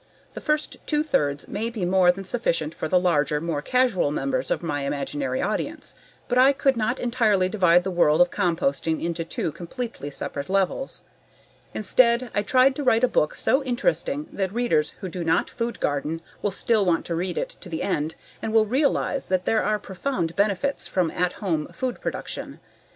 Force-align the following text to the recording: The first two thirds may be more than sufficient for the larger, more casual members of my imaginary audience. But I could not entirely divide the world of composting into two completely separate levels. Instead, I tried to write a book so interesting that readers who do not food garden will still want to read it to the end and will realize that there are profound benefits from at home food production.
The 0.33 0.41
first 0.41 0.77
two 0.87 1.03
thirds 1.03 1.47
may 1.47 1.69
be 1.69 1.85
more 1.85 2.11
than 2.11 2.25
sufficient 2.25 2.73
for 2.73 2.87
the 2.87 2.99
larger, 2.99 3.39
more 3.39 3.61
casual 3.61 4.09
members 4.09 4.49
of 4.49 4.63
my 4.63 4.81
imaginary 4.81 5.43
audience. 5.43 5.93
But 6.27 6.39
I 6.39 6.53
could 6.53 6.75
not 6.75 6.99
entirely 6.99 7.47
divide 7.47 7.83
the 7.83 7.91
world 7.91 8.19
of 8.19 8.31
composting 8.31 8.99
into 8.99 9.23
two 9.23 9.51
completely 9.51 10.09
separate 10.09 10.49
levels. 10.49 11.03
Instead, 11.75 12.31
I 12.33 12.41
tried 12.41 12.75
to 12.77 12.83
write 12.83 13.03
a 13.03 13.07
book 13.07 13.35
so 13.35 13.63
interesting 13.63 14.27
that 14.33 14.51
readers 14.51 14.95
who 15.01 15.07
do 15.07 15.23
not 15.23 15.51
food 15.51 15.79
garden 15.79 16.23
will 16.41 16.49
still 16.49 16.83
want 16.83 17.05
to 17.05 17.13
read 17.15 17.37
it 17.37 17.49
to 17.61 17.69
the 17.69 17.83
end 17.83 18.15
and 18.41 18.51
will 18.51 18.65
realize 18.65 19.29
that 19.29 19.45
there 19.45 19.61
are 19.61 19.77
profound 19.77 20.35
benefits 20.35 20.87
from 20.87 21.11
at 21.11 21.33
home 21.33 21.67
food 21.73 22.01
production. 22.01 22.59